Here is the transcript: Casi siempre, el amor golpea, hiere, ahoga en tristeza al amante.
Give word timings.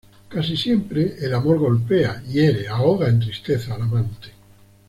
Casi 0.29 0.57
siempre, 0.57 1.13
el 1.23 1.31
amor 1.31 1.59
golpea, 1.59 2.23
hiere, 2.23 2.67
ahoga 2.67 3.07
en 3.07 3.19
tristeza 3.19 3.75
al 3.75 3.83
amante. 3.83 4.29